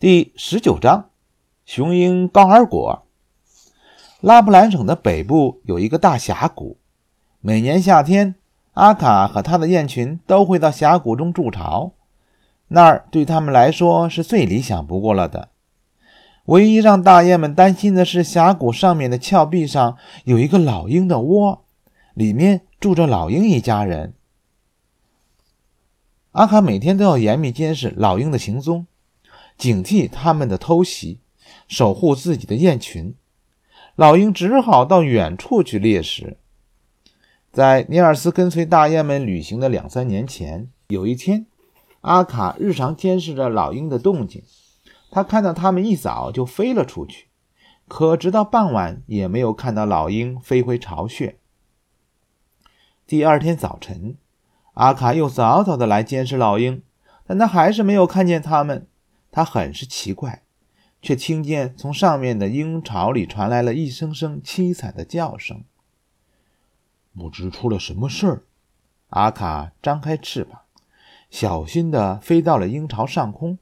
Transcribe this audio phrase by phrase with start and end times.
[0.00, 1.10] 第十九章，
[1.64, 3.04] 雄鹰高尔果。
[4.20, 6.76] 拉布兰省的北部有一个大峡谷，
[7.40, 8.36] 每年夏天，
[8.74, 11.94] 阿卡和他的雁群都会到峡谷中筑巢。
[12.68, 15.48] 那儿对他们来说是最理想不过了的。
[16.44, 21.64] 唯一让大雁们担心的是，峡谷上面的峭壁上有一个老鹰的窝，
[22.14, 24.14] 里面住着老鹰一家人。
[26.30, 28.86] 阿卡每天都要严密监视老鹰的行踪。
[29.58, 31.18] 警惕他们的偷袭，
[31.66, 33.14] 守护自己的雁群。
[33.96, 36.36] 老鹰只好到远处去猎食。
[37.50, 41.46] 在尼尔斯跟随大雁们旅行的两三年前，有一天，
[42.02, 44.44] 阿卡日常监视着老鹰的动静。
[45.10, 47.26] 他看到它们一早就飞了出去，
[47.88, 51.38] 可直到傍晚也没有看到老鹰飞回巢穴。
[53.06, 54.16] 第二天早晨，
[54.74, 56.82] 阿卡又早早的来监视老鹰，
[57.26, 58.86] 但他还是没有看见它们。
[59.38, 60.42] 他很是奇怪，
[61.00, 65.62] 却听见从上面的鹰巢里传来了一声声凄惨的叫声。
[67.16, 68.42] 不知出了什么事儿。
[69.10, 70.62] 阿卡张开翅膀，
[71.30, 73.58] 小心地飞到了鹰巢上空。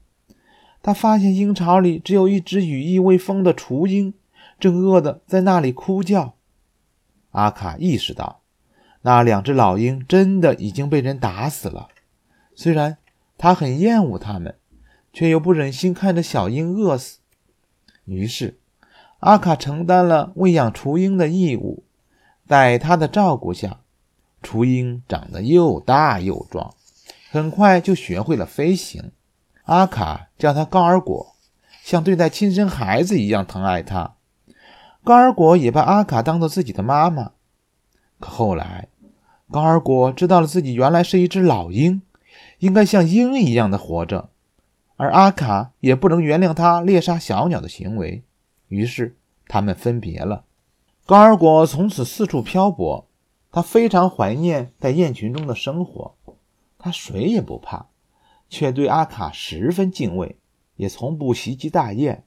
[0.81, 4.15] 他发现鹰巢里只有一只羽翼未丰的雏鹰，
[4.59, 6.33] 正饿得在那里哭叫。
[7.33, 8.41] 阿卡意识到，
[9.03, 11.89] 那两只老鹰真的已经被人打死了。
[12.55, 12.97] 虽然
[13.37, 14.56] 他很厌恶它们。
[15.17, 17.17] 却又不忍心看着小鹰饿死，
[18.05, 18.59] 于是
[19.17, 21.83] 阿卡承担了喂养雏鹰的义务。
[22.45, 23.79] 在他的照顾下，
[24.43, 26.75] 雏鹰长得又大又壮，
[27.31, 29.11] 很快就学会了飞行。
[29.63, 31.33] 阿卡叫它高尔果，
[31.83, 34.17] 像对待亲生孩子一样疼爱它。
[35.03, 37.31] 高尔果也把阿卡当做自己的妈妈。
[38.19, 38.87] 可后来，
[39.49, 42.03] 高尔果知道了自己原来是一只老鹰，
[42.59, 44.29] 应该像鹰一样的活着。
[44.97, 48.23] 而阿卡也不能原谅他猎杀小鸟的行为，
[48.67, 49.15] 于是
[49.47, 50.43] 他们分别了。
[51.05, 53.07] 高尔果从此四处漂泊，
[53.51, 56.15] 他非常怀念在雁群中的生活。
[56.79, 57.87] 他谁也不怕，
[58.49, 60.37] 却对阿卡十分敬畏，
[60.75, 62.23] 也从不袭击大雁。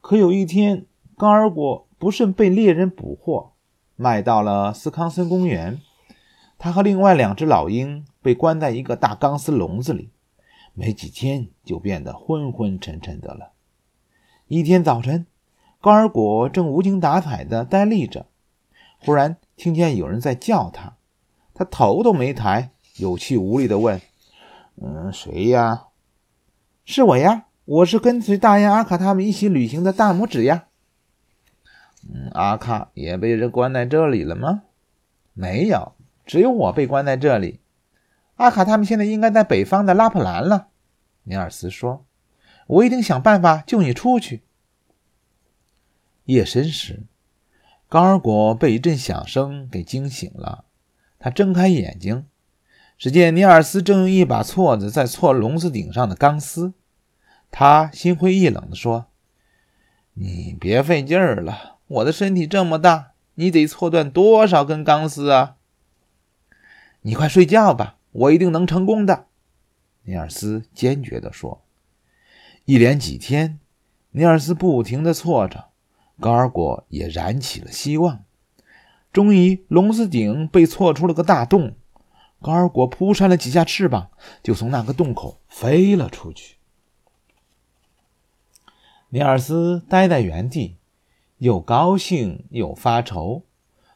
[0.00, 0.86] 可有一天，
[1.16, 3.52] 高尔果不慎被猎人捕获，
[3.96, 5.80] 卖到了斯康森公园。
[6.58, 10.10] 他和另外两只老鹰被关在一个大钢丝笼子里。
[10.74, 13.52] 没几天就变得昏昏沉沉的了。
[14.48, 15.26] 一天早晨，
[15.80, 18.26] 高尔果正无精打采地呆立着，
[18.98, 20.96] 忽然听见有人在叫他，
[21.54, 24.00] 他头都没抬，有气无力地问
[24.80, 25.88] ：“嗯，谁呀
[26.84, 30.66] ？”“是我呀，我是跟随大雁阿卡他们一起旅行的大拇指呀。
[32.12, 34.64] ”“嗯，阿卡也被人关在这里了吗
[35.34, 35.92] ？”“没有，
[36.26, 37.60] 只有我被关在这里。”
[38.42, 40.66] 阿卡他们现在应该在北方的拉普兰了，
[41.22, 42.04] 尼尔斯说
[42.66, 44.42] ：“我一定想办法救你出去。”
[46.26, 47.04] 夜深时，
[47.88, 50.64] 高尔果被一阵响声给惊醒了。
[51.20, 52.26] 他睁开眼睛，
[52.98, 56.74] 只见尼尔斯正用一把锉子在锉笼子顶上的钢丝。
[57.52, 59.06] 他心灰意冷地说
[60.14, 65.56] ：“你别费劲儿了，我的身体这么大，你得锉断多少根钢丝啊？
[67.02, 69.26] 你快睡觉吧。”我一定能成功的，
[70.04, 71.62] 尼尔斯坚决地说。
[72.64, 73.58] 一连几天，
[74.10, 75.70] 尼尔斯不停地挫着，
[76.20, 78.24] 高尔果也燃起了希望。
[79.12, 81.74] 终于，笼子顶被挫出了个大洞，
[82.40, 84.10] 高尔果扑扇了几下翅膀，
[84.42, 86.56] 就从那个洞口飞了出去。
[89.08, 90.76] 尼尔斯呆在原地，
[91.38, 93.42] 又高兴又发愁，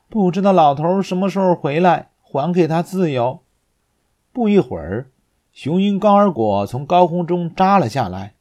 [0.09, 3.43] 不知道老头什么时候回来还给他自由。
[4.37, 5.11] 不一会儿，
[5.51, 8.35] 雄鹰高尔果从高空中扎了下来。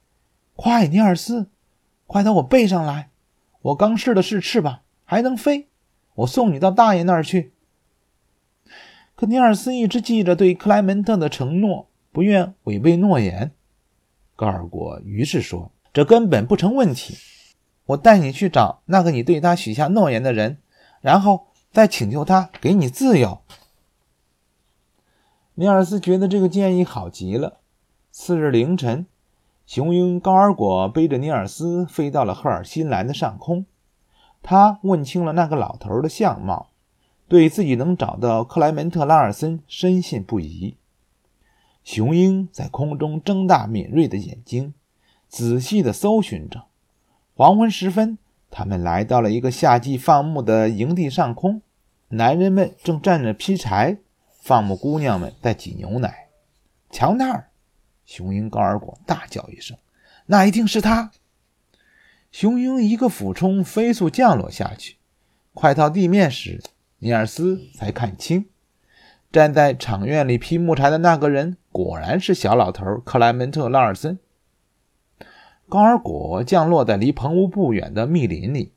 [0.53, 1.47] 快，尼尔斯，
[2.05, 3.11] 快到我背上来！
[3.61, 5.69] 我刚试的是翅膀，还能飞。
[6.15, 7.53] 我送你到大爷那儿去。
[9.15, 13.51] 可尼尔斯一直记着对克莱门特的承诺，不愿违背诺言。
[14.35, 17.15] 高尔果于是说：“这根本不成问题。
[17.85, 20.57] 我带你去找那个你对他许下诺言的人，
[20.99, 23.39] 然后再请求他给你自由。”
[25.57, 27.59] 尼尔斯觉得这个建议好极了。
[28.11, 29.05] 次日凌晨，
[29.65, 33.65] 雄鹰高尔果背着尼尔斯飞到了赫尔辛兰的上空。
[34.43, 36.71] 他问清了那个老头的相貌，
[37.29, 40.75] 对自己能找到克莱门特·拉尔森深信不疑。
[41.85, 44.73] 雄鹰在空中睁大敏锐的眼睛，
[45.29, 46.65] 仔细地搜寻着。
[47.33, 48.17] 黄昏时分，
[48.51, 51.61] 他们来到了一个夏季放牧的营地上空，
[52.09, 53.99] 男人们正站着劈柴。
[54.45, 56.27] 放牧姑娘们在挤牛奶。
[56.91, 57.49] 瞧那儿！
[58.05, 59.75] 雄鹰高尔果大叫一声，
[60.27, 61.11] 那一定是他！
[62.31, 64.97] 雄鹰一个俯冲，飞速降落下去，
[65.55, 66.61] 快到地面时，
[66.99, 68.45] 尼尔斯才看清，
[69.31, 74.19] 站在场院里劈木柴的那个人，果然是小老头克莱门特·拉尔森。
[75.67, 78.75] 高尔果降落在离棚屋不远的密林里。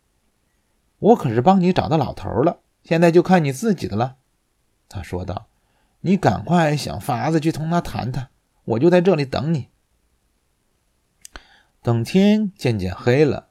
[0.98, 4.16] 我可是帮你找到老头了，现在就看你自己的了。”
[4.88, 5.47] 他说道
[6.00, 8.28] ，“你赶快想法子去同他谈谈，
[8.64, 9.68] 我就在这里等你。”
[11.82, 13.48] 等天渐渐黑了，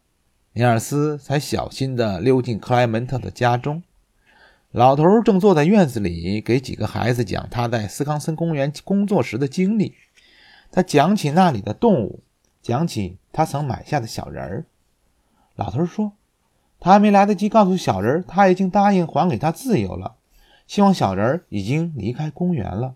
[0.53, 3.83] 尼尔斯才小心地溜进克莱门特的家中。
[4.71, 9.95] 老头正坐在院子里，给几个孩子讲他在斯康森公园工作时的经历。
[10.71, 12.21] 他讲起那里的动物，
[12.61, 14.65] 讲起他曾买下的小人儿。
[15.55, 16.13] 老头说。
[16.79, 20.16] 他还没来得及告诉小人，他已经答应还给他自由了。
[20.67, 22.95] 希望小人已经离开公园了。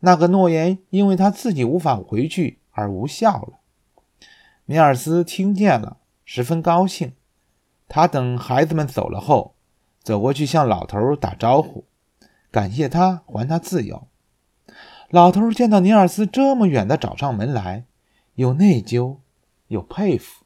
[0.00, 3.58] 那个诺言因为他自己无法回去而无效了。
[4.64, 7.14] 米尔斯听见了，十分高兴。
[7.88, 9.54] 他等孩子们走了后，
[10.02, 11.84] 走过去向老头打招呼，
[12.50, 14.06] 感谢他还他自由。
[15.08, 17.86] 老头见到尼尔斯这么远的找上门来，
[18.34, 19.16] 又内疚，
[19.68, 20.44] 又佩服。